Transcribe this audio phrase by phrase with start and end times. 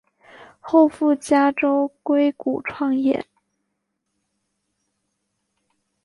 [0.59, 3.27] 后赴加州硅谷创业。